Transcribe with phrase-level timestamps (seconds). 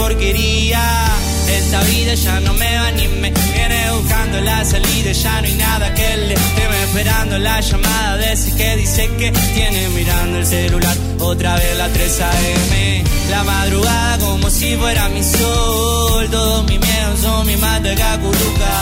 [0.00, 0.82] porquería.
[1.58, 5.12] Esta vida ya no me va ni me viene buscando la salida.
[5.12, 9.30] Ya no hay nada que le teme esperando la llamada de ese que dice que
[9.54, 10.96] tiene mirando el celular.
[11.18, 12.72] Otra vez la 3 AM.
[13.30, 16.28] La madrugada como si fuera mi sol.
[16.30, 18.72] Todos mis miedos son mi mata cacuruca.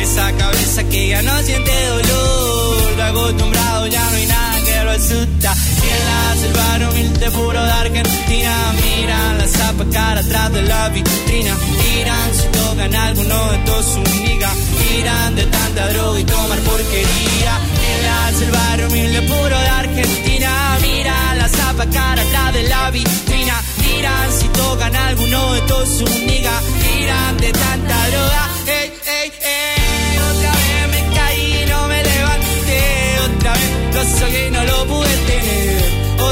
[0.00, 3.00] Esa cabeza que ya no siente dolor.
[3.10, 4.49] Acostumbrado, ya no hay nada
[4.90, 5.54] lo asusta.
[5.84, 8.52] Y en la selva humilde puro de Argentina.
[8.82, 11.54] Miran la zapa cara atrás de la vitrina.
[11.78, 14.50] Miran si tocan alguno de todos su miga.
[14.78, 17.54] Miran de tanta droga y tomar porquería.
[17.90, 20.50] En la selva humilde puro de Argentina.
[20.82, 23.56] Miran la zapa cara atrás de la vitrina.
[23.84, 26.54] Miran si tocan alguno de todos su miga.
[26.82, 28.42] Miran de tanta droga.
[28.66, 30.18] Ey, ey, ey.
[30.30, 32.80] Otra vez me caí, no me levanté.
[33.26, 34.69] Otra vez lo saqué y no lo.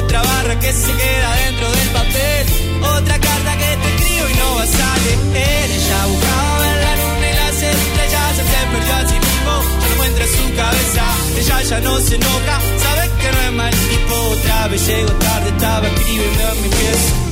[0.09, 2.47] Otra barra que se queda dentro del papel.
[2.81, 5.71] Otra carta que te escribo y no vas a leer.
[5.71, 8.37] Ella buscaba ver la luna y las estrellas.
[8.37, 8.43] Se
[8.73, 11.05] perdió a sí mismo, ya no encuentra su cabeza.
[11.37, 14.15] Ella ya no se enoja, sabe que no es mal tipo.
[14.15, 17.28] Otra vez llego tarde, estaba escribiendo en mi pieza.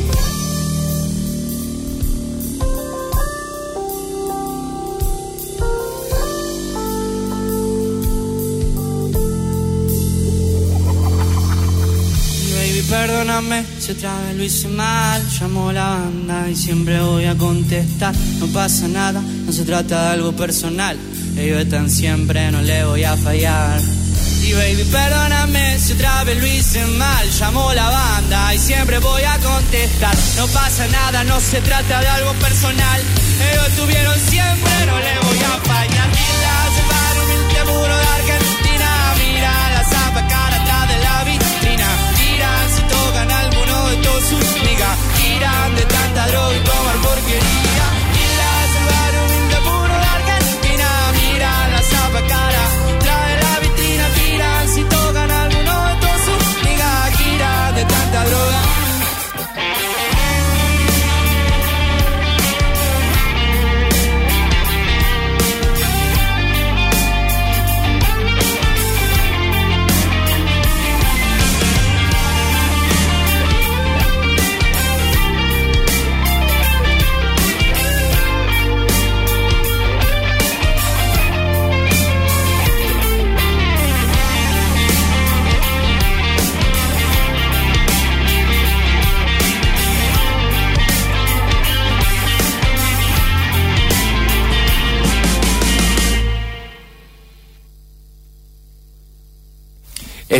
[12.97, 15.23] Perdóname si otra vez lo hice mal.
[15.39, 18.15] Llamo a la banda y siempre voy a contestar.
[18.39, 20.97] No pasa nada, no se trata de algo personal.
[21.37, 23.81] Ellos están siempre, no le voy a fallar.
[24.43, 27.27] Y baby, perdóname si otra vez lo hice mal.
[27.39, 30.17] Llamo a la banda y siempre voy a contestar.
[30.37, 33.01] No pasa nada, no se trata de algo personal.
[33.51, 36.07] Ellos estuvieron siempre, no le voy a fallar.
[45.87, 47.66] Miran de tanta droga y tomar porquería.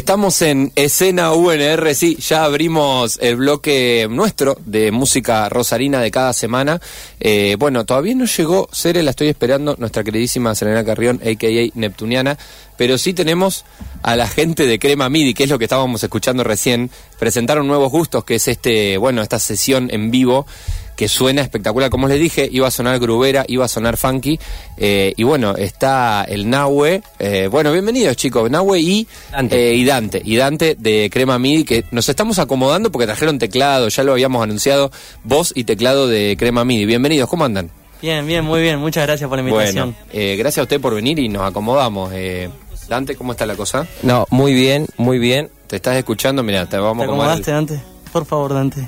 [0.07, 6.33] Estamos en escena UNR, sí, ya abrimos el bloque nuestro de música rosarina de cada
[6.33, 6.81] semana.
[7.19, 11.71] Eh, bueno, todavía no llegó, Cere, la estoy esperando, nuestra queridísima Selena Carrión, a.k.a.
[11.75, 12.39] Neptuniana,
[12.77, 13.65] pero sí tenemos
[14.05, 16.89] a la gente de Crema MIDI, que es lo que estábamos escuchando recién,
[17.19, 20.47] presentaron nuevos gustos, que es este, bueno, esta sesión en vivo
[20.97, 21.91] que suena espectacular.
[21.91, 24.39] Como les dije, iba a sonar grubera, iba a sonar funky.
[24.79, 27.03] eh, y bueno, está el Nahue.
[27.19, 29.71] eh, bueno, bienvenidos chicos, Nahue y Dante.
[29.71, 30.23] eh, y Dante.
[30.25, 34.43] Y Dante de Crema MIDI, que nos estamos acomodando porque trajeron teclado, ya lo habíamos
[34.43, 34.91] anunciado,
[35.23, 36.87] voz y teclado de Crema MIDI.
[36.87, 37.71] Bienvenidos, ¿cómo andan?
[38.03, 38.79] Bien, bien, muy bien.
[38.79, 39.93] Muchas gracias por la invitación.
[39.95, 42.11] Bueno, eh, gracias a usted por venir y nos acomodamos.
[42.15, 42.49] Eh,
[42.89, 43.87] Dante, ¿cómo está la cosa?
[44.03, 45.51] No, muy bien, muy bien.
[45.67, 46.43] ¿Te estás escuchando?
[46.43, 47.31] Mira, te vamos ¿Te a acomodar.
[47.41, 47.83] acomodaste, Dante?
[48.13, 48.87] Por favor, Dante.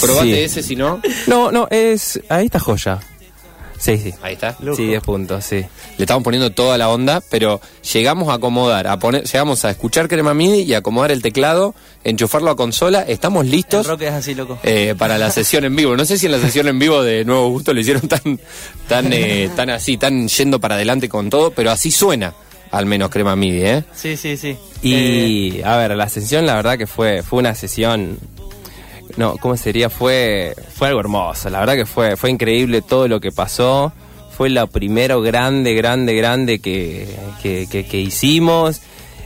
[0.00, 0.32] Probate Sí.
[0.40, 1.00] ese, si no.
[1.26, 2.20] No, no, es.
[2.28, 2.98] Ahí está joya.
[3.78, 4.12] Sí, sí.
[4.20, 4.54] Ahí está.
[4.76, 5.56] Sí, 10 puntos, sí.
[5.96, 7.62] Le estamos poniendo toda la onda, pero
[7.94, 11.74] llegamos a acomodar, a poner, llegamos a escuchar Crema MIDI y a acomodar el teclado,
[12.04, 13.00] enchufarlo a consola.
[13.08, 14.58] Estamos El listos rock es así, loco.
[14.64, 15.96] eh, para la sesión en vivo.
[15.96, 18.38] No sé si en la sesión en vivo de Nuevo Gusto lo hicieron tan,
[18.86, 22.34] tan, eh, tan así, tan yendo para adelante con todo, pero así suena,
[22.72, 23.84] al menos Crema MIDI, ¿eh?
[23.94, 24.48] Sí, sí, sí.
[24.48, 28.18] Eh, Y, a ver, la sesión, la verdad que fue, fue una sesión.
[29.16, 29.90] No, ¿cómo sería?
[29.90, 31.50] Fue, fue algo hermoso.
[31.50, 33.92] La verdad que fue, fue increíble todo lo que pasó.
[34.36, 37.06] Fue lo primero grande, grande, grande que,
[37.42, 38.80] que, que- que hicimos.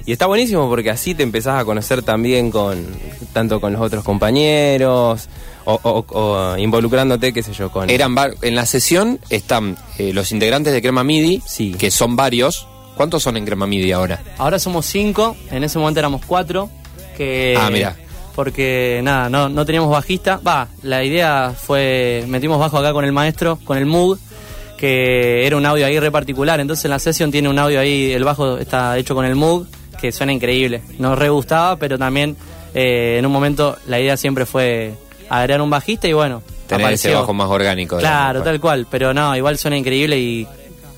[0.06, 2.84] Y está buenísimo porque así te empezás a conocer también con
[3.32, 5.28] tanto con los otros compañeros
[5.64, 10.30] o, o- o involucrándote, qué sé yo, con Eran en la sesión están eh, los
[10.32, 11.72] integrantes de Crema MIDI, Sí.
[11.72, 12.66] que son varios.
[12.96, 14.22] ¿Cuántos son en Crema MIDI ahora?
[14.38, 15.36] ahora somos cinco.
[15.50, 16.68] En ese momento éramos cuatro.
[17.16, 17.96] Que ah, mira.
[18.34, 20.40] Porque nada, no, no teníamos bajista.
[20.46, 24.18] Va, la idea fue, metimos bajo acá con el maestro, con el Moog,
[24.76, 26.60] que era un audio ahí re particular.
[26.60, 29.66] Entonces en la sesión tiene un audio ahí, el bajo está hecho con el Moog,
[30.00, 30.82] que suena increíble.
[30.98, 32.36] Nos re gustaba, pero también
[32.74, 34.94] eh, en un momento la idea siempre fue
[35.28, 36.42] agregar un bajista y bueno.
[36.66, 37.20] Tener ese apareció.
[37.20, 37.98] bajo más orgánico.
[37.98, 38.44] Claro, digamos.
[38.44, 40.46] tal cual, pero no, igual suena increíble y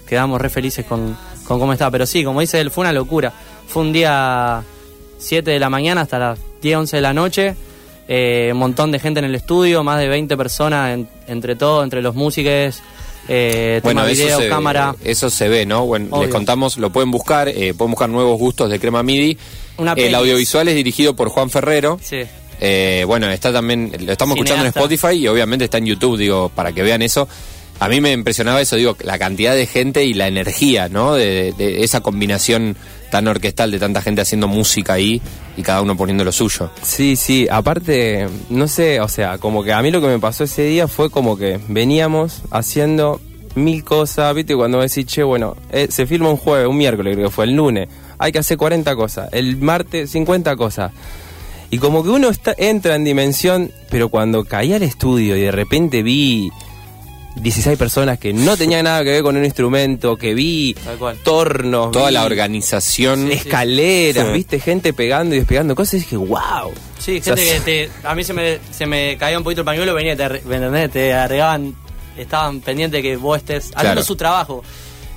[0.06, 1.90] quedamos re felices con, con cómo está.
[1.90, 3.32] Pero sí, como dice él, fue una locura.
[3.66, 4.62] Fue un día
[5.18, 7.54] 7 de la mañana hasta las 10, 11 de la noche.
[8.08, 11.82] eh, un montón de gente en el estudio, más de 20 personas en- entre todo,
[11.82, 12.80] entre los músicos,
[13.28, 14.94] eh, tema Bueno, video, eso se, cámara.
[15.02, 15.84] eso se ve, ¿no?
[15.86, 19.36] Bueno, les contamos, lo pueden buscar, eh, pueden buscar nuevos gustos de Crema MIDI.
[19.78, 21.98] Una el audiovisual es dirigido por Juan Ferrero.
[22.00, 22.18] Sí.
[22.60, 24.68] Eh, bueno, está también, lo estamos escuchando en.
[24.68, 27.28] Spotify y obviamente está en YouTube, digo, para que vean eso.
[27.78, 31.14] A mí me impresionaba eso, digo, la cantidad de gente y la energía, ¿no?
[31.14, 32.76] De, esa combinación
[33.10, 35.20] tan orquestal de tanta gente haciendo música ahí
[35.56, 36.70] y cada uno poniendo lo suyo.
[36.82, 40.44] Sí, sí, aparte, no sé, o sea, como que a mí lo que me pasó
[40.44, 43.20] ese día fue como que veníamos haciendo
[43.54, 44.56] mil cosas, ¿viste?
[44.56, 47.54] Cuando decís, che, bueno, eh, se filma un jueves, un miércoles creo que fue, el
[47.54, 47.88] lunes,
[48.18, 50.92] hay que hacer 40 cosas, el martes 50 cosas.
[51.70, 55.50] Y como que uno está, entra en dimensión, pero cuando caí al estudio y de
[55.50, 56.50] repente vi
[57.36, 60.74] 16 personas que no tenían nada que ver con un instrumento, que vi
[61.22, 63.30] tornos, Toda vi la organización.
[63.30, 64.32] escaleras, Sí.
[64.32, 66.72] viste gente pegando y despegando cosas y dije, wow.
[66.98, 69.60] Sí, O sea, gente que te, a mí se me, se me caía un poquito
[69.60, 70.90] el pañuelo, venía, y te, ¿me entendés?
[70.90, 71.74] te agregaban,
[72.16, 74.02] estaban pendientes de que vos estés haciendo Claro.
[74.02, 74.64] su trabajo.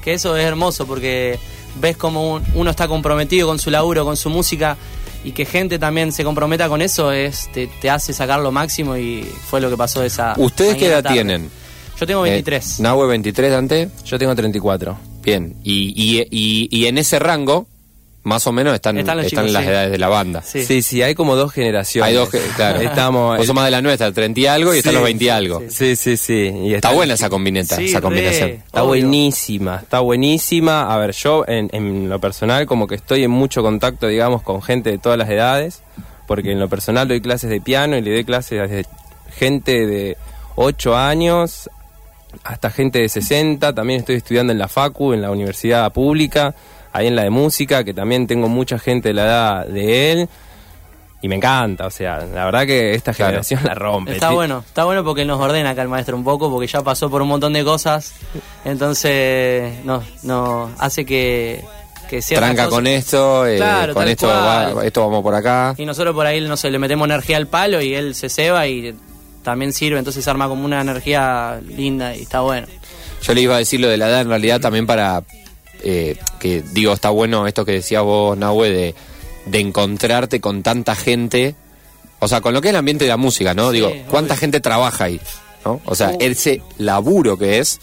[0.03, 1.39] Que eso es hermoso porque
[1.79, 4.77] ves como un- uno está comprometido con su laburo, con su música
[5.23, 8.95] y que gente también se comprometa con eso es te, te hace sacar lo máximo
[8.97, 10.33] y fue lo que pasó esa.
[10.37, 11.15] ¿Ustedes qué edad tarde.
[11.15, 11.49] tienen?
[11.99, 12.79] Yo tengo 23.
[12.79, 13.89] Eh, Nahue 23, Dante.
[14.05, 14.97] Yo tengo 34.
[15.23, 15.55] Bien.
[15.63, 17.67] Y, y, y, y en ese rango,
[18.23, 19.69] más o menos, están, Están están, los chicos, las sí.
[19.69, 20.41] edades de la banda.
[20.41, 20.63] Sí.
[20.63, 22.09] Sí, sí, hay como dos generaciones.
[22.09, 22.79] Hay dos, claro.
[22.89, 23.37] Estamos.
[23.37, 25.61] Vos sos más de la nuestra, 30 y algo, y están los 20 y algo.
[25.69, 26.51] Sí, sí, sí.
[26.63, 28.03] Y Está buena esa combineta, Sí, esa re.
[28.03, 28.49] combinación.
[28.51, 28.87] Está Obvio.
[28.89, 30.93] buenísima, está buenísima.
[30.93, 34.61] A ver, yo en, en lo personal como que estoy en mucho contacto, digamos, con
[34.61, 35.81] gente de todas las edades,
[36.27, 38.85] porque en lo personal doy clases de piano y le doy clases desde
[39.37, 40.17] gente de
[40.55, 41.69] 8 años
[42.43, 43.73] hasta gente de 60.
[43.73, 46.53] También estoy estudiando en la FACU, en la universidad pública,
[46.93, 50.29] ahí en la de música, que también tengo mucha gente de la edad de él.
[51.21, 53.31] Y me encanta, o sea, la verdad que esta Claro.
[53.31, 54.13] generación la rompe.
[54.13, 57.09] Está bueno, está bueno porque nos ordena acá el maestro un poco, porque ya pasó
[57.09, 58.13] por un montón de cosas,
[58.63, 61.61] entonces no, no hace que,
[62.09, 65.75] que Tranca con esto, eh, Claro, con esto, va- esto vamos por acá.
[65.77, 68.65] Y nosotros por ahí no sé, le metemos energía al palo y él se ceba
[68.67, 68.95] y
[69.43, 72.67] también sirve, entonces arma como una energía linda y está bueno.
[73.21, 75.23] Yo le iba a decir lo de la edad en realidad también para
[75.83, 78.95] eh, que digo, está bueno esto que decías vos, Nahue, de,
[79.45, 81.55] de encontrarte con tanta gente,
[82.19, 83.69] o sea, con lo que es el ambiente de la música, ¿no?
[83.69, 84.41] Sí, digo, ¿cuánta obvio.
[84.41, 85.21] gente trabaja ahí?
[85.65, 85.81] ¿no?
[85.85, 87.79] O sea, ese laburo que es,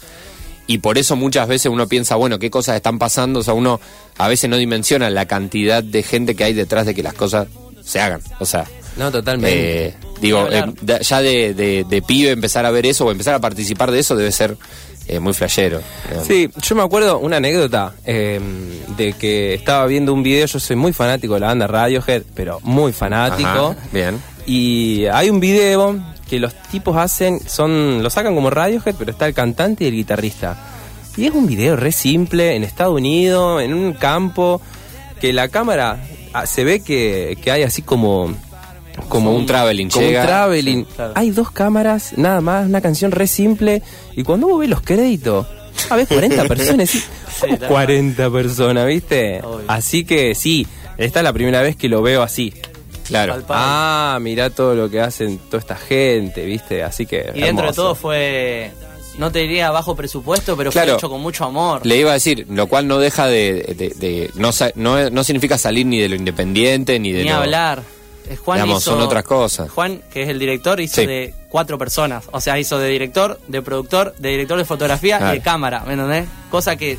[0.67, 3.39] y por eso muchas veces uno piensa, bueno, ¿qué cosas están pasando?
[3.39, 3.79] O sea, uno
[4.17, 7.47] a veces no dimensiona la cantidad de gente que hay detrás de que las cosas
[7.83, 8.21] se hagan.
[8.39, 8.65] O sea,
[8.97, 9.87] No, totalmente.
[9.87, 10.63] eh, digo, eh,
[11.01, 14.15] ya de, de, de pibe empezar a ver eso o empezar a participar de eso
[14.15, 14.57] debe ser
[15.07, 15.81] eh, muy flashero.
[16.27, 18.39] Sí, yo me acuerdo una anécdota eh,
[18.97, 22.59] de que estaba viendo un video, yo soy muy fanático de la banda Radiohead, pero
[22.63, 23.47] muy fanático.
[23.47, 24.21] Ajá, bien.
[24.45, 25.97] Y hay un video
[26.29, 29.93] que los tipos hacen, son lo sacan como Radiohead, pero está el cantante y el
[29.93, 30.57] guitarrista.
[31.15, 34.61] Y es un video re simple, en Estados Unidos, en un campo,
[35.21, 38.35] que la cámara ah, se ve que, que hay así como...
[39.09, 40.85] Como un traveling, Como llega, un traveling.
[40.85, 41.13] sí, claro.
[41.15, 43.81] Hay dos cámaras, nada más, una canción re simple.
[44.15, 45.45] Y cuando vos ves los créditos,
[45.89, 46.93] a ver 40 personas.
[46.95, 47.03] y-
[47.39, 49.41] ¿Cómo tal 40 personas, viste?
[49.43, 49.65] Obvio.
[49.67, 50.65] Así que sí,
[50.97, 52.53] esta es la primera vez que lo veo así.
[53.07, 53.41] Claro.
[53.49, 56.83] Ah, mirá todo lo que hacen toda esta gente, ¿viste?
[56.83, 57.31] Así que.
[57.35, 58.71] Y dentro de todo fue,
[59.17, 60.89] no te diría bajo presupuesto, pero Claro.
[60.93, 61.85] fue hecho con mucho amor.
[61.85, 63.75] Le iba a decir, lo cual no deja de...
[63.77, 67.35] de- de- no, no, no significa salir ni de lo independiente, ni de Ni lo...
[67.35, 67.81] hablar.
[68.29, 69.69] Es Juan Digamos, hizo- son otras cosas.
[69.71, 71.07] Juan, que es el director, hizo Sí.
[71.07, 72.25] de cuatro personas.
[72.31, 75.33] O sea, hizo de director, de productor, de director de fotografía Claro.
[75.35, 76.25] y de cámara, ¿me entendés?
[76.51, 76.97] Cosa que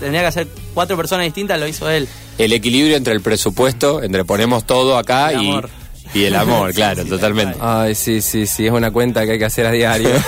[0.00, 2.08] tendría que hacer cuatro personas distintas, lo hizo él.
[2.38, 5.68] El equilibrio entre el presupuesto, entre ponemos todo acá El y, amor.
[6.14, 7.58] y el amor, claro, totalmente.
[7.60, 10.08] Ay, sí, sí, sí, es una cuenta que hay que hacer a diario.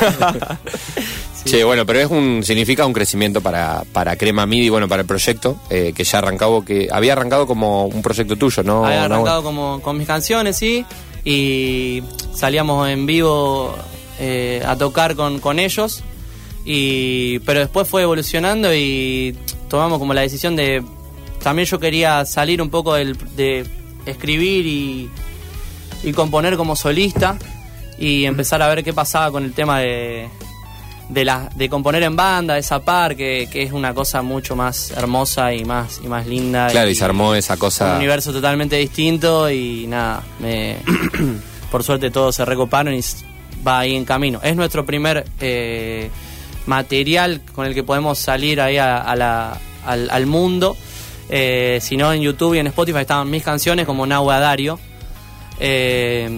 [1.45, 5.07] Che, bueno, pero es un significa un crecimiento para, para Crema MIDI, bueno, para el
[5.07, 8.87] proyecto, eh, que ya arrancado, que había arrancado como un proyecto tuyo, ¿no?
[8.87, 10.85] Había arrancado como con mis canciones, sí,
[11.25, 13.75] y salíamos en vivo
[14.21, 16.05] eh, a tocar con, con ellos,
[16.65, 19.37] y pero después fue evolucionando y
[19.69, 20.83] tomamos como la decisión de...
[21.43, 23.67] También yo quería salir un poco del, de
[24.07, 25.11] escribir y,
[26.05, 27.37] y componer como solista
[27.99, 30.29] y empezar a ver qué pasaba con el tema de,
[31.13, 34.91] de, la, de componer en banda, de zapar, que, que es una cosa mucho más
[34.93, 36.69] hermosa y más, y más linda.
[36.69, 37.91] Claro, y se armó esa cosa.
[37.93, 40.77] Un universo totalmente distinto y nada, me,
[41.71, 43.01] por suerte todos se recoparon y
[43.67, 44.41] va ahí en camino.
[44.43, 46.11] Es nuestro primer eh,
[46.67, 50.77] material con el que podemos salir ahí a, a la- al, al mundo.
[51.29, 54.79] Eh, si no, en YouTube y en Spotify estaban mis canciones como Nahua Dario.
[55.61, 56.29] Eh,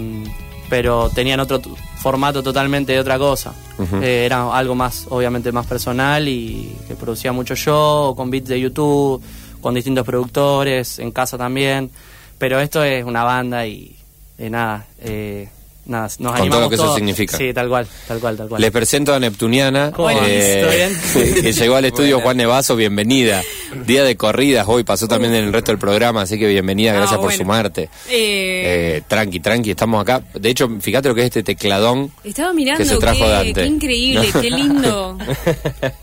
[0.68, 1.60] pero tenían otro
[2.04, 3.54] formato totalmente de otra cosa.
[4.02, 8.60] Eh, era algo más, obviamente, más personal y que producía mucho yo, con beats de
[8.60, 9.22] YouTube,
[9.62, 11.90] con distintos productores, en casa también.
[12.36, 13.96] Pero esto es una banda y
[14.36, 15.48] eh, nada, eh,
[15.86, 17.36] nada, nos todo animamos lo que eso significa.
[17.36, 18.60] Sí, tal cual, tal cual, tal cual.
[18.60, 20.94] Les presento a Neptuniana, ¿Cómo eh?
[21.12, 23.42] ¿Todo que llegó al estudio Juan Nevazo, bienvenida.
[23.86, 26.96] Día de corridas, hoy pasó también en el resto del programa, así que bienvenida, Ah,
[26.96, 27.82] gracias por sumarte.
[28.08, 28.62] Eh,
[28.96, 30.22] Eh, tranqui, tranqui, estamos acá.
[30.34, 32.10] De hecho, fíjate lo que es este tecladón.
[32.22, 33.54] estaba mirando, que se trajo qué, Dante.
[33.54, 35.18] qué increíble, qué lindo.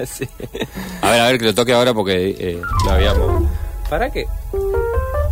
[0.06, 0.28] Sí.
[1.02, 3.44] A ver, a ver, que lo toque ahora porque eh, lo habíamos...
[3.90, 4.26] ¿Para qué?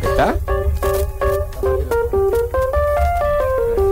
[0.02, 0.36] ¿Está?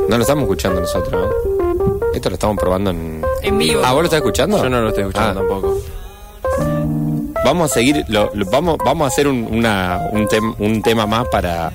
[0.09, 2.07] No lo estamos escuchando nosotros, ¿no?
[2.13, 3.21] Esto lo estamos probando en...
[3.41, 3.81] En vivo.
[3.83, 4.61] Ah, ¿vos lo estás escuchando?
[4.63, 5.43] Yo no lo estoy escuchando Ah.
[5.47, 5.77] tampoco.
[7.45, 11.05] Vamos a seguir, lo- lo- vamos, vamos a hacer un, una- un, tem- un tema
[11.05, 11.71] más para,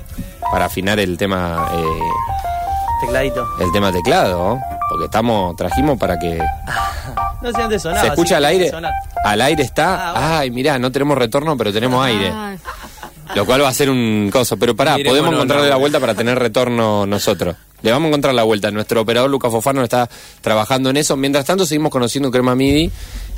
[0.51, 1.85] para afinar el tema eh,
[3.01, 3.47] Tecladito.
[3.59, 4.61] el tema teclado, ¿no?
[4.89, 6.37] porque estamos trajimos para que
[7.41, 8.01] No sé antes sonaba.
[8.01, 8.71] se escucha así al que aire.
[9.25, 10.09] Al aire está.
[10.09, 10.27] Ah, bueno.
[10.37, 12.29] Ay, mirá, no tenemos retorno, pero tenemos aire.
[12.33, 12.55] Ah,
[13.35, 14.55] Lo cual va a ser un coso.
[14.57, 15.69] Pero pará, Miremos, podemos no, encontrarle no.
[15.71, 17.55] la vuelta para tener retorno nosotros.
[17.83, 18.71] Le vamos a encontrar la vuelta.
[18.71, 20.09] Nuestro operador Lucas Fofano está
[20.41, 21.15] trabajando en eso.
[21.17, 22.89] Mientras tanto, seguimos conociendo Crema MIDI,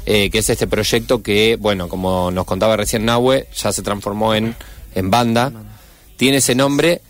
[0.06, 4.36] eh, que es este proyecto que, bueno, como nos contaba recién Nahue, ya se transformó
[4.36, 4.56] en,
[4.94, 5.52] en banda.
[6.16, 7.02] Tiene ese nombre.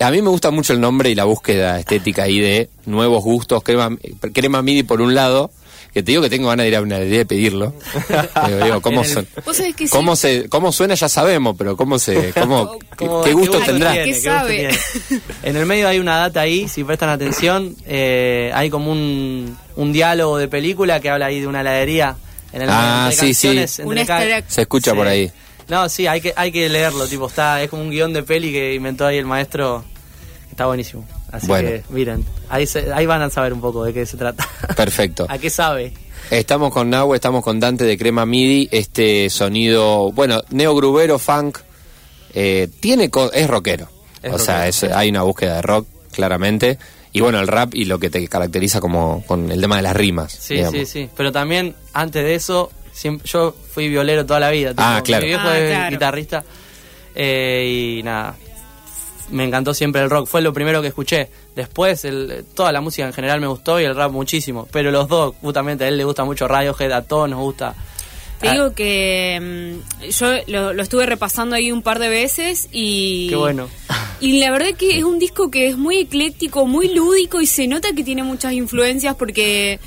[0.00, 3.62] A mí me gusta mucho el nombre y la búsqueda estética ahí de nuevos gustos.
[3.62, 3.96] Crema,
[4.34, 5.50] crema MIDI por un lado,
[5.92, 7.74] que te digo que tengo ganas de ir a una de pedirlo.
[8.46, 9.28] Digo, digo, ¿cómo, En el- son?
[9.44, 9.92] Vos sabés que sí.
[9.92, 10.94] ¿Cómo, se, ¿Cómo suena?
[10.94, 13.92] Ya sabemos, pero ¿cómo se, cómo, qué, ¿Cómo- qué gusto tendrá?
[13.92, 14.06] tiene?
[14.12, 14.70] ¿Qué sabe?
[15.42, 19.92] En el medio hay una data ahí, si prestan atención, eh, hay como un, un
[19.92, 22.16] diálogo de película que habla ahí de una heladería.
[22.52, 23.46] En el Ah, entre sí, sí.
[23.48, 24.44] canciones, Un entre ca- easter egg.
[24.48, 24.96] Se escucha Sí.
[24.96, 25.30] por ahí.
[25.68, 28.52] No, sí, hay que, hay que leerlo, tipo, está, es como un guion de peli
[28.52, 29.84] que inventó ahí el maestro,
[30.52, 31.06] está buenísimo.
[31.32, 31.68] Así Bueno.
[31.68, 34.46] que, miren, ahí, se- ahí van a saber un poco de qué se trata.
[34.76, 35.26] Perfecto.
[35.28, 35.92] ¿A qué sabe?
[36.30, 38.68] Estamos con Nahue, estamos con Dante de Crema MIDI.
[38.70, 41.58] Este sonido, bueno, neogrubero, funk.
[42.34, 43.88] eh, tiene co- es rockero.
[44.22, 46.78] Es o sea, es- hay una búsqueda de rock, claramente.
[47.12, 49.94] Y bueno, el rap y lo que te caracteriza como con el tema de las
[49.96, 50.32] rimas.
[50.32, 50.80] Sí, digamos.
[50.80, 51.10] sí, sí.
[51.14, 54.70] Pero también, antes de eso, siempre, yo fui violero toda la vida.
[54.70, 55.22] tipo, Ah, claro.
[55.22, 56.42] Mi viejo Ah, es guitarrista.
[57.14, 58.34] eh, y nada,
[59.32, 60.26] me encantó siempre el rock.
[60.28, 61.28] Fue lo primero que escuché.
[61.56, 64.68] Después, el, toda la música en general me gustó y el rap muchísimo.
[64.70, 67.74] Pero los dos, justamente, a él le gusta mucho Radiohead, a todos nos gusta.
[68.40, 72.68] Te Ah, digo que mm, yo lo, lo estuve repasando ahí un par de veces
[72.72, 73.28] y...
[73.28, 73.68] Qué bueno.
[74.20, 77.66] Y la verdad que es un disco que es muy ecléctico, muy lúdico y se
[77.66, 79.78] nota que tiene muchas influencias porque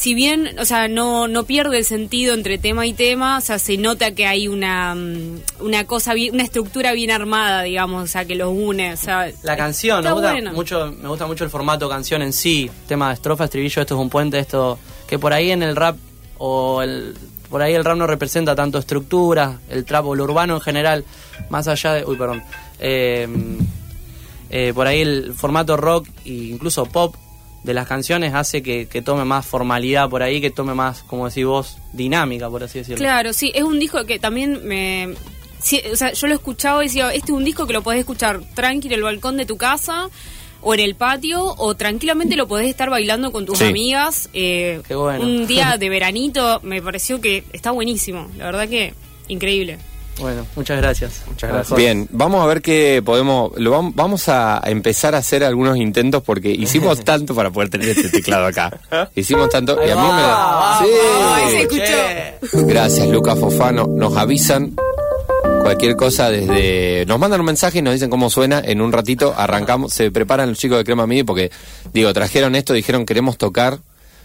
[0.00, 3.58] si bien, o sea, no, no pierde el sentido entre tema y tema, o sea,
[3.58, 8.06] se nota que hay una, mm, una cosa, bien- una estructura bien armada, digamos, o
[8.06, 9.30] sea, que los une, o sea...
[9.42, 10.52] La canción, me gusta, bueno.
[10.54, 12.70] mucho, me gusta mucho el formato canción en sí.
[12.88, 14.78] Tema de estrofa, estribillo, esto es un puente, esto.
[15.06, 15.96] Que por ahí en el rap,
[16.38, 17.14] o el.
[17.50, 21.04] Por ahí el rap no representa tanto estructura, el trap o lo urbano en general,
[21.50, 22.04] más allá de.
[22.06, 22.42] Uy, perdón.
[22.78, 23.28] Eh,
[24.48, 27.14] eh, por ahí el formato rock e incluso pop
[27.62, 31.28] de las canciones hace que, que tome más formalidad por ahí, que tome más, como
[31.28, 32.96] decís vos, dinámica, por así decirlo.
[32.98, 35.14] Claro, sí, es un disco que también me...
[35.58, 38.00] sí, o sea, yo lo escuchaba y decía, este es un disco que lo podés
[38.00, 40.08] escuchar tranquilo en el balcón de tu casa
[40.62, 43.64] o en el patio o tranquilamente lo podés estar bailando con tus Sí.
[43.64, 44.28] amigas.
[44.32, 45.24] eh, Qué bueno.
[45.24, 48.94] Un día de veranito me pareció que está buenísimo, la verdad que
[49.28, 49.78] increíble.
[50.18, 51.22] Bueno, muchas gracias.
[51.28, 51.78] Muchas gracias.
[51.78, 53.52] Bien, vamos a ver qué podemos.
[53.56, 57.88] Lo vam- vamos a empezar a hacer algunos intentos porque hicimos tanto para poder tener
[57.90, 58.70] este teclado acá.
[59.14, 60.78] Hicimos tanto y a mí me da.
[60.80, 61.56] Ay, se Sí.
[62.42, 62.66] escuchó.
[62.66, 63.86] Gracias, Lucas Fofano.
[63.86, 64.74] Nos avisan
[65.62, 67.04] cualquier cosa desde.
[67.06, 68.60] Nos mandan un mensaje y nos dicen cómo suena.
[68.62, 69.94] En un ratito arrancamos.
[69.94, 71.50] Se preparan los chicos de Crema Midi porque,
[71.94, 73.78] digo, trajeron esto, dijeron queremos tocar.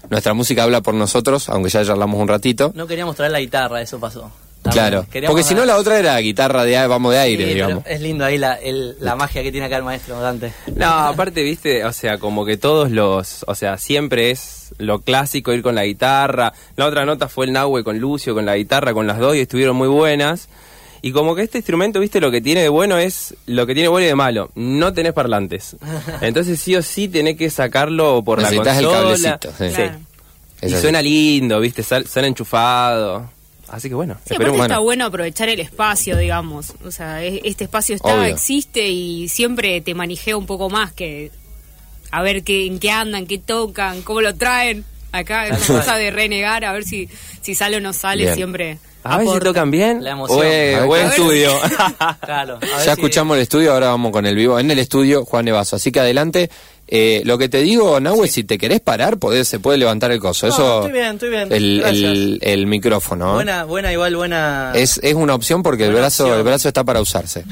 [0.10, 2.72] Nuestra música habla por nosotros, aunque ya hablamos un ratito.
[2.76, 4.30] No queríamos traer la guitarra, eso pasó.
[4.72, 5.06] Claro.
[5.12, 7.84] Queríamos Porque si no, la otra era guitarra de vamos de aire, Sí, digamos.
[7.88, 10.54] Es lindo ahí la, el- la magia que tiene acá el maestro Dante.
[10.76, 15.54] No, aparte, viste, o sea, como que todos los, o sea, siempre es lo clásico
[15.54, 16.54] ir con la guitarra.
[16.76, 19.40] La otra nota fue el Nahue con Lucio, con la guitarra, con las dos y
[19.40, 20.50] estuvieron muy buenas.
[21.02, 23.88] Y como que este instrumento, viste, lo que tiene de bueno es lo que tiene
[23.90, 24.50] bueno y de malo.
[24.56, 25.76] No tenés parlantes.
[26.22, 29.04] Entonces sí o sí tenés que sacarlo por la Necesitas el consola.
[29.40, 29.74] cablecito, sí.
[29.76, 30.00] Claro.
[30.64, 33.30] Y suena lindo, viste, sal- suena enchufado.
[33.70, 35.06] Así que bueno, Sí, está bueno.
[35.06, 36.74] aprovechar el espacio, digamos.
[36.86, 38.26] O sea, este espacio está, Obvio.
[38.26, 41.32] existe y siempre te manijea un poco más que
[42.12, 44.86] a ver qué, en qué andan, qué tocan, cómo lo traen.
[45.12, 47.08] Acá esa cosa de renegar, a ver si,
[47.42, 48.36] si sale o no sale, Bien.
[48.36, 48.78] siempre.
[49.04, 50.40] A ver si tocan bien La emoción.
[50.40, 51.52] o es, o es estudio.
[52.22, 52.56] Claro.
[52.56, 54.60] a ver Ya si- escuchamos el estudio, ahora vamos con el vivo.
[54.60, 55.76] En el estudio, Juan Nevaso.
[55.78, 56.50] Así que adelante.
[56.88, 60.20] Eh, lo que te digo, Nahue, si te querés parar, podés, se puede levantar el
[60.20, 60.48] coso.
[60.48, 61.52] No, Eso, estoy bien, estoy bien.
[61.52, 62.04] El, Gracias.
[62.04, 63.32] el, el micrófono.
[63.32, 63.34] ¿eh?
[63.36, 64.72] Buena, buena, igual buena.
[64.76, 66.38] Es, es una opción porque el brazo, opción.
[66.40, 67.44] el brazo está para usarse.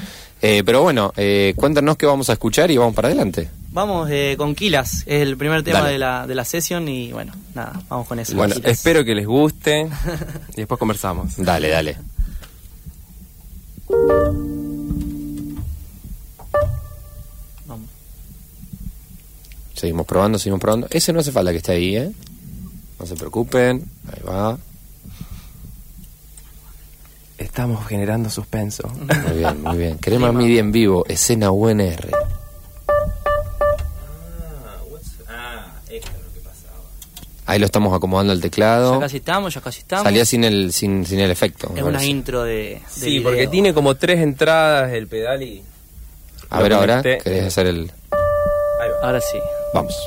[0.42, 3.50] Eh, pero bueno, eh, cuéntanos qué vamos a escuchar y vamos para adelante.
[3.72, 5.94] Vamos eh, con Kilas, es el primer tema Dale.
[5.94, 8.36] de la, de la sesión y bueno, nada, vamos con eso.
[8.36, 8.72] bueno, Kilas.
[8.74, 9.88] espero que les guste
[10.54, 11.34] y después conversamos.
[11.38, 11.98] Dale, dale.
[19.84, 20.88] Seguimos probando, seguimos probando.
[20.92, 22.10] Ese no hace falta que esté ahí, ¿eh?
[22.98, 23.84] No se preocupen.
[24.08, 24.58] Ahí va.
[27.38, 28.88] Estamos generando suspenso.
[28.88, 29.98] Muy bien, muy bien.
[29.98, 32.12] Crema MIDI en vivo, escena UNR.
[37.46, 38.94] Ahí lo estamos acomodando el teclado.
[38.94, 40.06] Ya casi estamos, ya casi estamos.
[40.06, 41.74] Salía sin el, sin, sin el efecto.
[41.76, 42.06] es una parece.
[42.10, 42.54] intro de.
[42.54, 43.24] de Sí, video.
[43.24, 45.62] porque tiene como tres entradas el pedal y...
[46.50, 47.02] A ver lo ahora.
[47.02, 47.92] ¿querés hacer el...?
[48.82, 49.08] Ahí va.
[49.08, 49.38] Ahora sí.
[49.74, 50.06] Vamos.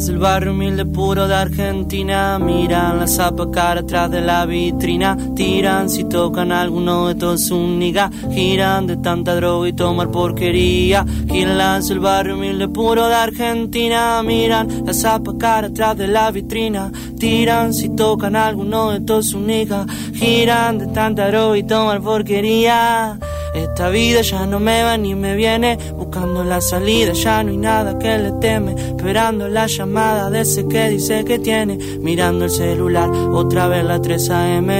[0.00, 5.14] Quilas del barrio humilde puro de Argentina Miran la zapa cara atrás de la vitrina
[5.36, 11.04] Tiran si tocan alguno de todos un niga Giran de tanta droga y tomar porquería.
[11.28, 16.90] Quilas del barrio humilde puro de Argentina Miran la zapa cara atrás de la vitrina
[17.18, 19.84] Tiran si tocan alguno de todos un niga
[20.14, 23.18] Giran de tanta droga y tomar porquería
[23.54, 27.56] esta vida ya no me va ni me viene, buscando la salida, ya no hay
[27.56, 32.50] nada que le teme, esperando la llamada de ese que dice que tiene, mirando el
[32.50, 34.70] celular, otra vez la 3 AM,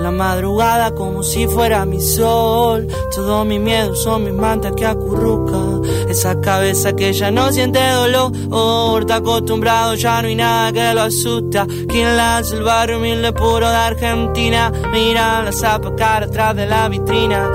[0.00, 5.88] la madrugada como si fuera mi sol, todo mi miedo son mis mantas que acurruca,
[6.08, 8.32] esa cabeza que ya no siente dolor,
[9.00, 13.68] está acostumbrado, ya no hay nada que lo asusta, quien lanza el barrio humilde puro
[13.68, 17.50] de Argentina, mira la zapa cara atrás de la vitrina,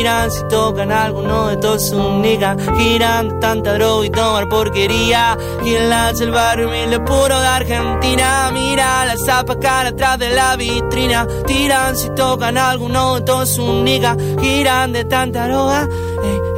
[0.00, 5.36] tiran si tocan alguno de todos sus niggas, giran de tanta droga y tomar porquería,
[5.62, 10.56] quien lanza el barrio humilde puro de Argentina, mira la zapa cara atrás de la
[10.56, 15.86] vitrina, tiran si tocan alguno de todos sus niggas, giran de tanta droga,
[16.24, 16.49] ey,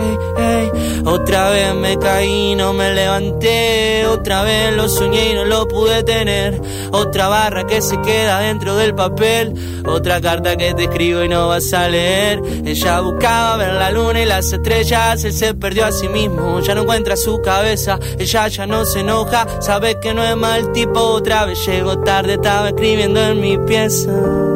[1.04, 4.06] Otra vez me caí, no me levanté.
[4.06, 6.60] Otra vez lo soñé y no lo pude tener.
[6.92, 9.82] Otra barra que se queda dentro del papel.
[9.84, 12.40] Otra carta que te escribo y no vas a leer.
[12.64, 15.24] Ella buscaba ver la luna y las estrellas.
[15.24, 17.98] Él se perdió a sí mismo, ya no encuentra su cabeza.
[18.18, 21.00] Ella ya no se enoja, sabe que no es mal tipo.
[21.00, 24.51] Otra vez llegó tarde, estaba escribiendo en mi pieza.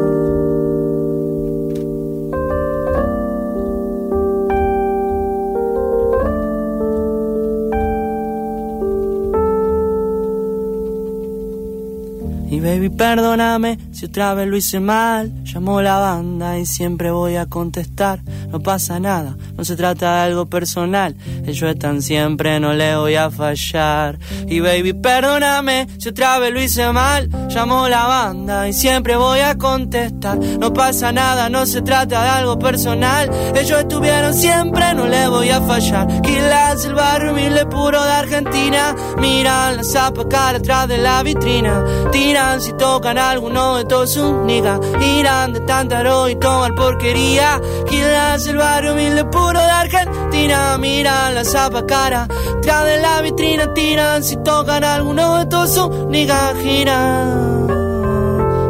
[12.97, 15.31] Perdóname si otra vez lo hice mal.
[15.43, 18.19] Llamó la banda y siempre voy a contestar.
[18.51, 21.15] No pasa nada, no se trata de algo personal.
[21.45, 24.17] Ellos están siempre, no le voy a fallar.
[24.47, 27.29] Y baby, perdóname si otra vez lo hice mal.
[27.49, 30.37] Llamó la banda y siempre voy a contestar.
[30.37, 33.29] No pasa nada, no se trata de algo personal.
[33.55, 36.21] Ellos estuvieron siempre, no le voy a fallar.
[36.21, 38.95] Quilas, el barrio humilde puro de Argentina.
[39.19, 41.83] Miran la zapa cara atrás de la vitrina.
[42.11, 44.79] Tiran si tocan alguno de todos sus niggas.
[45.01, 47.61] Irán de tanta droga y tomar porquería.
[47.89, 50.77] Quilas, el barrio humilde puro de Argentina.
[50.77, 53.73] Miran la zapa cara atrás de la vitrina.
[53.73, 56.55] Tiran si tocan alguno de todos sus niggas.
[56.63, 57.67] Giran.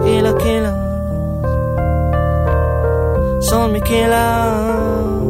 [0.04, 0.74] Kila, kila.
[3.42, 5.27] Son mis killers.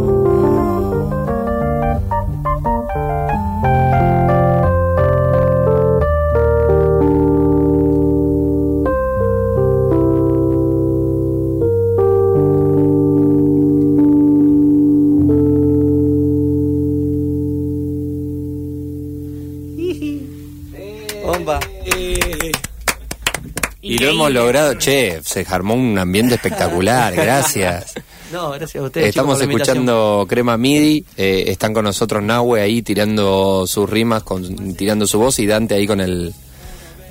[24.11, 27.93] Hemos logrado, che, se armó un ambiente espectacular, gracias.
[28.31, 29.07] No, gracias a ustedes.
[29.07, 34.75] Estamos chicos, escuchando Crema Midi, eh, están con nosotros Nahue ahí tirando sus rimas, con,
[34.75, 36.33] tirando su voz y Dante ahí con el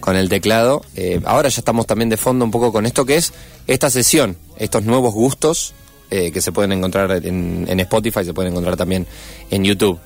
[0.00, 0.82] con el teclado.
[0.94, 3.32] Eh, ahora ya estamos también de fondo un poco con esto que es
[3.66, 5.74] esta sesión, estos nuevos gustos
[6.11, 9.06] eh, que se pueden encontrar en, en Spotify, se pueden encontrar también
[9.50, 9.98] en YouTube.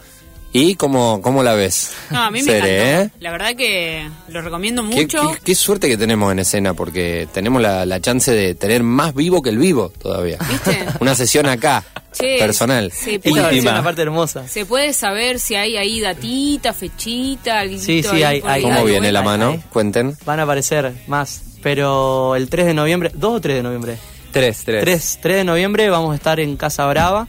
[0.53, 1.93] ¿Y cómo, cómo la ves?
[2.11, 3.15] No, a mí me Cere, encantó.
[3.17, 3.19] ¿eh?
[3.21, 5.31] La verdad que lo recomiendo Qué, mucho.
[5.35, 9.15] qué- qué suerte que tenemos en escena, porque tenemos la, la chance de tener más
[9.15, 10.39] vivo que el vivo todavía.
[10.51, 10.87] ¿Viste?
[11.01, 12.91] Una sesión acá, Che, personal.
[12.91, 14.49] se puede, versión, la parte hermosa.
[14.49, 18.75] se puede saber si hay ahí datita, fechita, Sí, sí, ahí hay- hay- ahí, ¿Cómo
[18.75, 19.13] algo viene bueno.
[19.13, 19.63] la mano?
[19.73, 20.17] Cuenten.
[20.25, 21.43] Van a aparecer más.
[21.63, 23.99] Pero el 3 de noviembre, 2 o 3 de noviembre.
[24.33, 24.81] Tres, tres.
[24.83, 27.29] 3, 3 de noviembre vamos a estar en Casa Brava.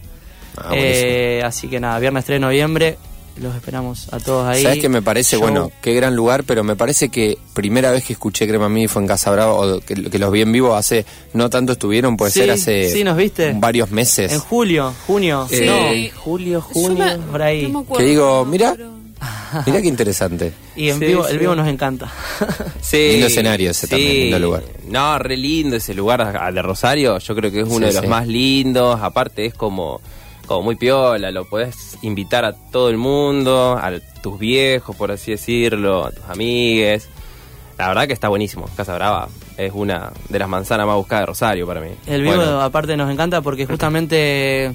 [0.57, 0.69] Ah.
[0.73, 2.97] Eh, así que nada, viernes 3 de noviembre.
[3.39, 4.61] Los esperamos a todos ahí.
[4.61, 5.37] ¿Sabes qué me parece?
[5.37, 5.41] Show.
[5.43, 9.01] Bueno, qué gran lugar, pero me parece que primera vez que escuché Crema Mí fue
[9.01, 12.31] en Casa Brava, o que, que los vi en vivo hace, no tanto estuvieron, puede
[12.31, 13.53] Sí, ser hace sí, nos viste.
[13.55, 14.31] varios meses.
[14.33, 15.47] En julio, junio.
[15.49, 15.61] Sí.
[15.65, 15.75] No,
[16.19, 17.67] julio, junio, me- por ahí.
[17.67, 18.91] no me que digo, mira, pero-
[19.65, 20.53] mira qué interesante.
[20.75, 21.31] Y en Sí, vivo, sí.
[21.31, 22.11] el vivo nos encanta.
[22.81, 24.63] Sí, Lindo escenario ese también, lindo lugar.
[24.87, 27.17] No, re lindo ese lugar de Rosario.
[27.19, 28.07] Yo creo que es uno Sí, de los sí.
[28.07, 28.99] más lindos.
[29.01, 30.01] Aparte es como,
[30.51, 31.31] como muy piola.
[31.31, 36.23] Lo podés invitar a todo el mundo, a tus viejos, por así decirlo, a tus
[36.25, 37.09] amigues.
[37.77, 38.65] La verdad que está buenísimo.
[38.75, 41.89] Casa Brava es una de las manzanas más buscadas de Rosario para mí.
[42.05, 42.61] El vivo Bueno.
[42.61, 44.71] aparte nos encanta porque justamente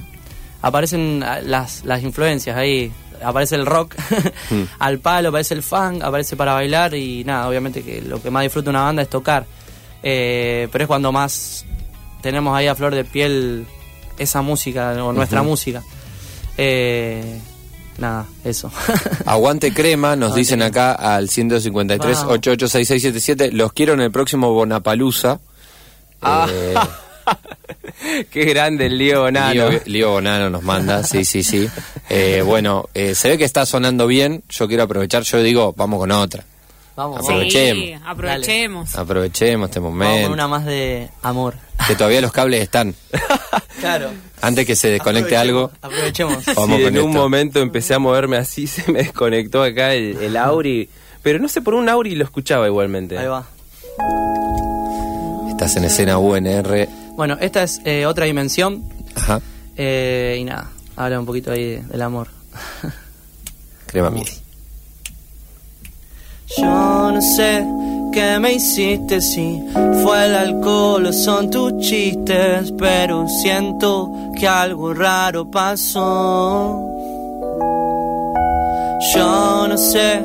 [0.61, 2.91] aparecen las, las influencias ahí.
[3.23, 3.95] Aparece el rock
[4.51, 4.63] Mm.
[4.79, 8.43] al palo, aparece el funk, aparece para bailar y nada, obviamente que lo que más
[8.43, 9.45] disfruta una banda es tocar.
[10.03, 11.65] Eh, pero es cuando más
[12.21, 13.65] tenemos ahí a flor de piel
[14.17, 15.83] esa música o nuestra música.
[16.57, 17.39] Eh,
[17.97, 18.71] nada, eso.
[19.25, 20.91] Aguante Crema, nos Aguante dicen Crema.
[20.91, 22.33] acá al 153 Vamos.
[22.33, 23.51] 886677.
[23.51, 25.39] Los quiero en el próximo Bonapalusa.
[26.21, 26.47] Ah.
[26.49, 26.73] Eh,
[28.31, 29.69] Qué grande el Lío Bonano.
[29.69, 31.67] Lío, Lío Bonano nos manda, sí, sí, sí.
[32.09, 34.43] Eh, bueno, eh, se ve que está sonando bien.
[34.49, 36.43] Yo quiero aprovechar, yo digo, vamos con otra.
[36.95, 37.29] Vamos, vamos.
[37.29, 37.83] Aprovechemos.
[37.83, 38.95] Sí, aprovechemos.
[38.95, 40.23] Aprovechemos este Vamos momento.
[40.23, 41.55] con una más de amor.
[41.87, 42.95] Que todavía los cables están.
[43.79, 44.09] Claro.
[44.41, 46.43] Antes que se desconecte algo, Aprovechemos.
[46.55, 50.17] vamos Sí, con en un momento empecé a moverme así, se me desconectó acá el,
[50.17, 50.89] el Auri.
[51.23, 53.17] Pero no sé, por un Auri lo escuchaba igualmente.
[53.17, 53.45] Ahí va.
[55.49, 56.87] Estás en escena UNR.
[57.15, 58.83] Bueno, esta es eh, otra dimensión.
[59.15, 59.41] Ajá.
[59.75, 62.27] Eh, y nada, habla un poquito ahí de- del amor.
[63.87, 64.31] Crema midi.
[66.57, 66.65] Yo
[67.11, 67.65] no sé
[68.17, 69.63] qué me hiciste si
[70.01, 76.81] fue el alcohol o son tus chistes, pero siento que algo raro pasó.
[79.13, 80.19] Yo no sé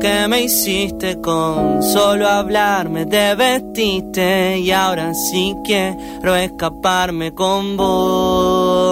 [0.00, 8.85] qué me hiciste con solo hablarme te vestiste y ahora sí quiero escaparme con vos.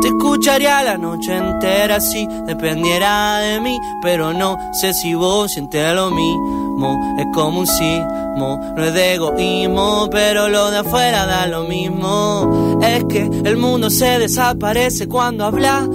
[0.00, 5.94] Te escucharía la noche entera si dependiera de mí, pero no sé si vos sientes
[5.94, 6.96] lo mismo.
[7.18, 12.78] Es como un sismo, no es de egoísmo, pero lo de afuera da lo mismo.
[12.82, 15.88] Es que el mundo se desaparece cuando hablas,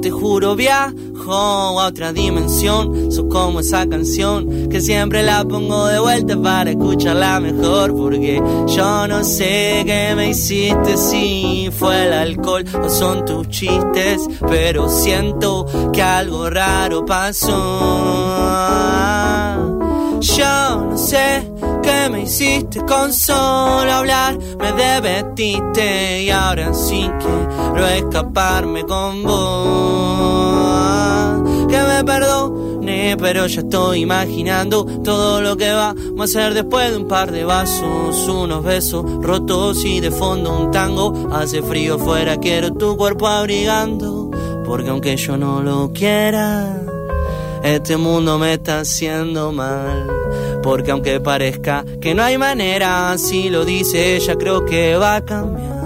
[0.00, 3.12] te juro viajo a otra dimensión.
[3.12, 9.06] Sos como esa canción que siempre la pongo de vuelta para escucharla mejor, porque yo
[9.06, 15.66] no sé qué me hiciste si fue el alcohol o son tus chistes, pero siento
[15.92, 17.56] que algo raro pasó.
[20.20, 21.49] Yo no sé
[21.82, 30.70] qué me hiciste con solo hablar, me desvestiste y ahora sí quiero escaparme con vos.
[31.68, 36.96] Que me perdone, pero ya estoy imaginando todo lo que vamos a hacer después de
[36.96, 41.28] un par de vasos, unos besos rotos y de fondo un tango.
[41.32, 44.30] Hace frío fuera, quiero tu cuerpo abrigando,
[44.66, 46.80] porque aunque yo no lo quiera.
[47.62, 50.08] Este mundo me está haciendo mal.
[50.62, 55.24] Porque aunque parezca que no hay manera, si lo dice ella, creo que va a
[55.24, 55.80] cambiar.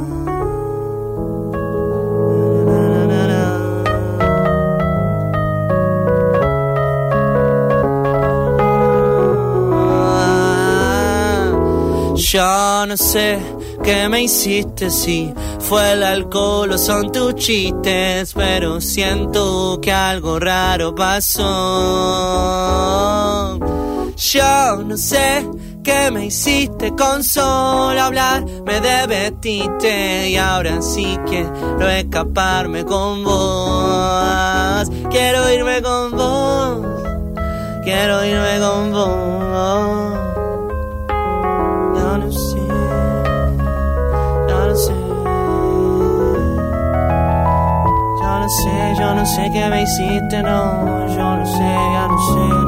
[12.35, 13.39] Yo no sé
[13.85, 20.41] qué me hiciste si fue el alcohol o son tus chistes, pero siento que algo
[20.41, 21.45] raro pasó.
[24.17, 25.49] Yo no sé
[25.83, 28.45] qué me hiciste con solo hablar.
[28.65, 34.91] Me debetiste y ahora sí quiero escaparme con vos.
[35.11, 36.87] Quiero irme con vos.
[37.83, 40.25] Quiero irme con vos.
[41.95, 42.65] yo No lo sé.
[44.49, 44.95] No sé.
[48.21, 52.19] Yo no sé, yo no sé qué me hiciste, no, yo no sé, ya no
[52.19, 52.64] sé.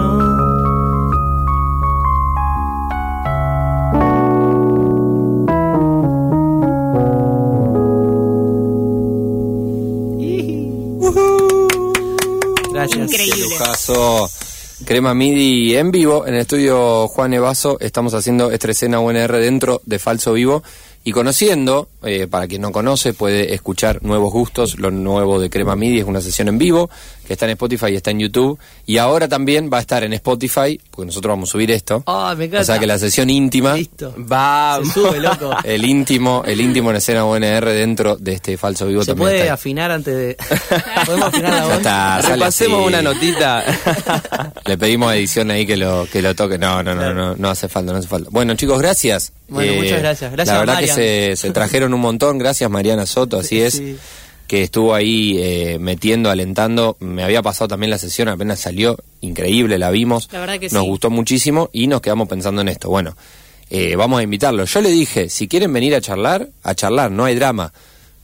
[13.07, 13.57] Increíble.
[14.85, 17.79] Crema MIDI en vivo en el estudio Juan Evaso.
[17.81, 20.63] Estamos haciendo esta escena UNR dentro de Falso Vivo
[21.03, 25.77] y conociendo, eh, para quien no conoce, puede escuchar Nuevos Gustos, lo nuevo de Crema
[25.77, 26.89] MIDI, es una sesión en vivo
[27.27, 28.57] que está en Spotify y está en YouTube.
[28.87, 32.05] Y ahora también va a estar en Spotify, porque nosotros vamos a subir esto.
[32.07, 32.63] Ah, me encanta.
[32.63, 34.15] O sea que la sesión íntima, Listo.
[34.31, 35.51] Va, Se sube, loco.
[35.65, 39.41] el íntimo, el íntimo en escena UNR dentro de este Falso Vivo Se también puede
[39.41, 40.37] está afinar antes de.
[41.07, 41.77] Podemos afinar la Ya voz.
[41.79, 42.89] está, sale repasemos así.
[42.89, 43.65] una notita.
[44.65, 46.59] Le pedimos a edición ahí que lo que lo toque.
[46.59, 48.29] No, no, no, no, no hace falta, no hace falta.
[48.31, 49.31] Bueno, chicos, gracias.
[49.31, 50.33] Eh, Bueno, muchas gracias.
[50.33, 50.97] Gracias La verdad Marian.
[50.97, 52.39] que se, se trajeron un montón.
[52.39, 53.75] Gracias, Mariana Soto, así es.
[53.75, 53.97] Sí.
[54.47, 56.97] Que estuvo ahí eh, metiendo, alentando.
[57.01, 58.97] Me había pasado también la sesión, apenas salió.
[59.21, 60.29] Increíble, la vimos.
[60.31, 60.89] La verdad que Nos sí.
[60.89, 62.89] gustó muchísimo y nos quedamos pensando en esto.
[62.89, 63.17] Bueno,
[63.71, 64.65] eh, vamos a invitarlo.
[64.65, 67.73] Yo le dije, si quieren venir a charlar, a charlar, no hay drama.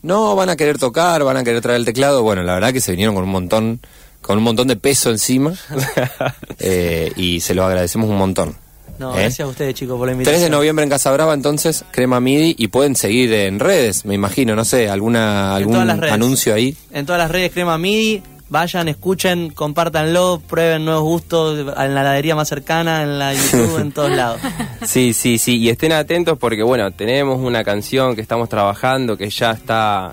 [0.03, 2.23] No van a querer tocar, van a querer traer el teclado.
[2.23, 3.81] Bueno, la verdad que se vinieron con un montón,
[4.21, 5.55] con un montón de peso encima.
[6.65, 8.57] Eh, y se lo agradecemos un montón.
[9.03, 9.23] No, ¿Eh?
[9.23, 10.43] gracias a ustedes, chicos, por la 3 invitación.
[10.45, 14.55] de noviembre en Casa Brava, entonces, Crema MIDI, y pueden seguir en redes, me imagino,
[14.55, 16.77] no sé, alguna algún anuncio ahí.
[16.93, 18.23] En todas las redes Crema MIDI.
[18.49, 23.93] Vayan, escuchen, compártanlo, prueben nuevos gustos en la heladería más cercana, en la YouTube, en
[23.93, 24.41] todos lados.
[24.85, 29.31] Sí, sí, sí, y estén atentos porque bueno, tenemos una canción que estamos trabajando que
[29.31, 30.13] ya está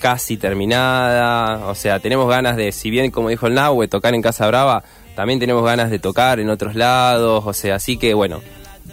[0.00, 4.22] casi terminada, o sea, tenemos ganas de, si bien como dijo el Nahue, tocar en
[4.22, 4.82] Casa Brava,
[5.14, 8.40] también tenemos ganas de tocar en otros lados, o sea, así que bueno,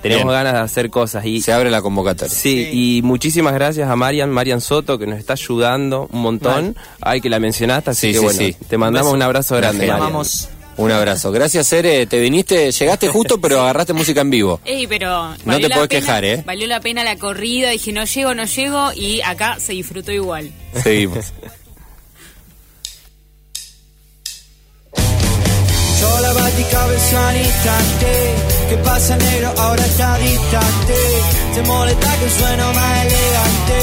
[0.01, 0.34] tenemos Bien.
[0.36, 2.34] ganas de hacer cosas y Se abre la convocatoria.
[2.34, 6.75] Sí, y muchísimas gracias a Marian, Marian Soto, que nos está ayudando un montón.
[7.01, 8.55] Ay, que la mencionaste, así Sí, que sí, bueno, sí.
[8.69, 9.79] te mandamos Un un abrazo grande.
[9.88, 9.97] Marian.
[9.97, 10.49] Llamamos.
[10.77, 11.34] Un abrazo.
[11.34, 12.05] Gracias, Ere.
[12.05, 14.62] Te viniste, llegaste justo, pero agarraste música en vivo.
[14.63, 16.43] Ey, pero No te podés pena- quejar, ¿eh?
[16.45, 20.49] Valió la pena la corrida, dije no llego, no llego y acá se disfrutó igual.
[20.82, 21.34] Seguimos.
[25.99, 27.38] Yo la batí cabeza al
[28.69, 29.51] ¿Qué pasa negro?
[29.58, 30.95] Ahora está distante.
[31.55, 33.79] Te molesta que sueno más elegante.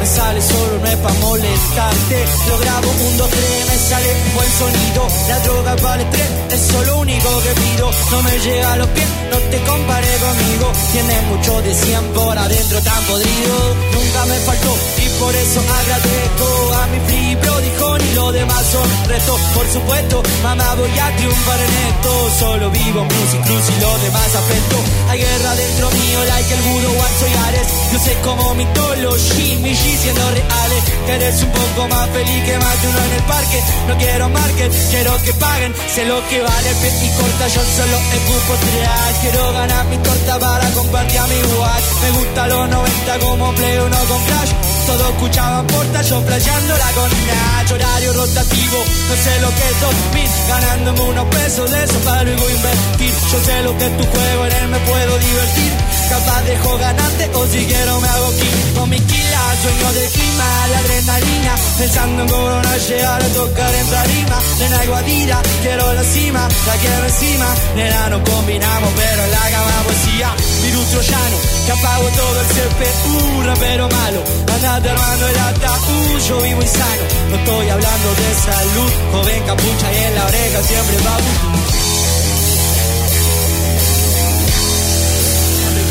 [0.00, 2.24] Me sale solo, no es pa' molestarte.
[2.48, 5.06] Lo grabo, un, dos, tres, me sale buen sonido.
[5.28, 7.90] La droga para el estrés, es lo único que pido.
[8.10, 10.72] No me llega a los pies, no te compare conmigo.
[10.90, 13.74] Tienes mucho de 100 por adentro tan podrido.
[13.94, 18.88] Nunca me faltó y por eso agradezco A mi free dijo ni lo demás son
[19.08, 22.30] retos Por supuesto, mamá voy a triunfar en esto.
[22.38, 24.76] Solo vivo Music Cruz y lo demás afecto.
[25.08, 29.70] Hay guerra dentro mío, like el Budo, Watson y Ares Yo sé como mitología, mi
[29.70, 30.82] G siendo reales.
[31.08, 33.58] Eres un poco más feliz que más de uno en el parque.
[33.88, 35.74] No quiero market, quiero que paguen.
[35.94, 40.38] Sé lo que vale el y corta, yo solo escupo trash Quiero ganar mi torta
[40.38, 41.84] para compartir a mi watch.
[42.02, 47.72] Me gusta los 90 como play uno con crash todos escuchaban porta, flasheándola con Nash
[47.72, 52.50] Horario rotativo, no sé lo que es 2000 Ganándome unos pesos de eso para luego
[52.50, 53.14] invertir.
[53.32, 57.30] Yo sé lo que es tu juego, en él me puedo divertir Capaz dejo ganarte
[57.34, 58.74] o si quiero me hago king.
[58.76, 63.86] Con mi kila, sueño de clima, la adrenalina Pensando en corona, llegar a tocar en
[63.86, 64.38] tarima.
[64.58, 67.48] Nena iguadira, quiero la cima, la quiero encima.
[67.76, 70.30] Nena no combinamos, pero la cama poesía.
[70.62, 71.36] Virus troyano,
[71.66, 74.22] que apago todo el CPU Rapero malo,
[74.54, 79.96] andate armando el ataúd Yo vivo insano, no estoy hablando de salud Joven capucha y
[80.04, 81.83] en la oreja siempre va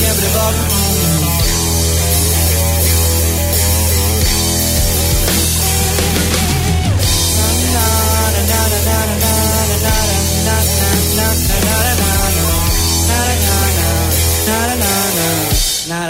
[0.03, 0.09] Va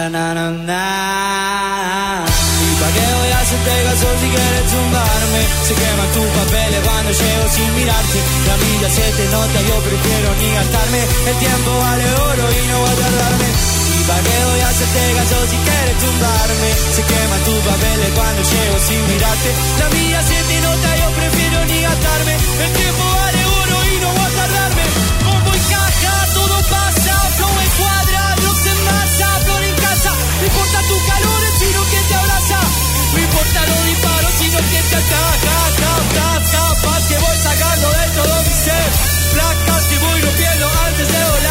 [0.09, 2.25] na, na.
[2.25, 2.27] ¿Y
[2.79, 5.41] pa' qué voy a hacerte caso si quieres tumbarme?
[5.67, 10.35] Se queman tus papeles cuando llego sin mirarte La vida se te nota, yo prefiero
[10.39, 14.59] ni gastarme El tiempo vale oro y no voy a tardarme ¿Y pa' qué voy
[14.59, 16.69] a hacerte caso si quieres tumbarme?
[16.91, 19.49] Se queman tus papeles cuando llego sin mirarte.
[19.79, 22.33] La vida se te nota, yo prefiero ni gastarme.
[22.35, 24.83] El tiempo vale oro y no voy a tardarme.
[25.23, 30.11] Bombo y caja, todo pasa, flow en cuadra, Dios en masa, flor en casa.
[30.11, 32.59] No importa tu calor, sino que te abraza.
[33.13, 35.55] No importa los disparos, sino que te ataca.
[35.79, 38.87] Cap, capas que voy sacando de todo mi ser.
[39.31, 41.42] Placas que voy rompiendo antes de volar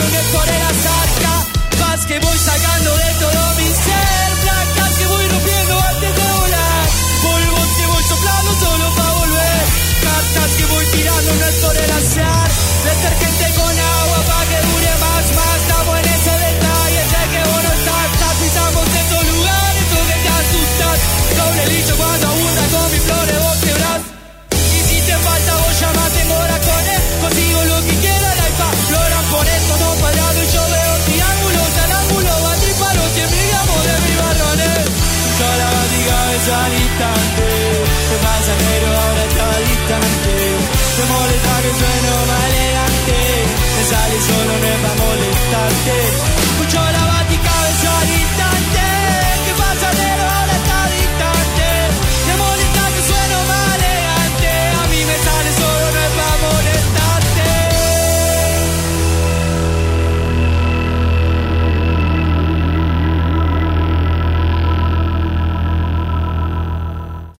[0.00, 5.28] canciones por el azar, capaz que voy sacando de todo mi ser, placas que voy
[5.28, 6.88] rompiendo antes de volar,
[7.22, 9.62] polvos que voy soplando solo para volver,
[10.02, 12.50] cartas que voy tirando no es por el azar,
[12.84, 13.89] detergente con